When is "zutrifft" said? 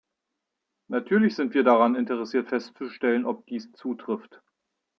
3.73-4.41